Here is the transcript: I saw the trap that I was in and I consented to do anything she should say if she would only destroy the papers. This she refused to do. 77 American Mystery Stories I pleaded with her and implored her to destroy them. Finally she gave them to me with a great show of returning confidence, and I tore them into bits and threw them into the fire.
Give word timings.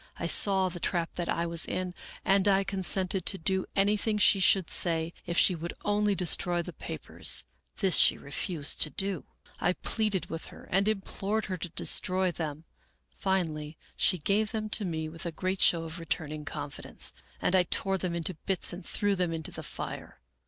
I 0.17 0.25
saw 0.25 0.67
the 0.67 0.79
trap 0.79 1.13
that 1.13 1.29
I 1.29 1.45
was 1.45 1.63
in 1.63 1.93
and 2.25 2.47
I 2.47 2.63
consented 2.63 3.23
to 3.27 3.37
do 3.37 3.67
anything 3.75 4.17
she 4.17 4.39
should 4.39 4.71
say 4.71 5.13
if 5.27 5.37
she 5.37 5.53
would 5.53 5.75
only 5.85 6.15
destroy 6.15 6.63
the 6.63 6.73
papers. 6.73 7.45
This 7.77 7.97
she 7.97 8.17
refused 8.17 8.81
to 8.81 8.89
do. 8.89 9.25
77 9.59 9.59
American 9.59 9.77
Mystery 9.77 9.77
Stories 9.77 9.77
I 9.77 9.87
pleaded 9.93 10.29
with 10.31 10.45
her 10.69 10.75
and 10.75 10.87
implored 10.87 11.45
her 11.45 11.57
to 11.57 11.69
destroy 11.69 12.31
them. 12.31 12.63
Finally 13.11 13.77
she 13.95 14.17
gave 14.17 14.51
them 14.51 14.69
to 14.69 14.83
me 14.85 15.07
with 15.07 15.27
a 15.27 15.31
great 15.31 15.61
show 15.61 15.83
of 15.83 15.99
returning 15.99 16.45
confidence, 16.45 17.13
and 17.39 17.55
I 17.55 17.61
tore 17.61 17.99
them 17.99 18.15
into 18.15 18.33
bits 18.47 18.73
and 18.73 18.83
threw 18.83 19.13
them 19.15 19.31
into 19.31 19.51
the 19.51 19.61
fire. 19.61 20.19